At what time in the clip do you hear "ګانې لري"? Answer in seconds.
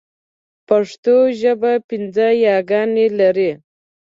2.69-3.51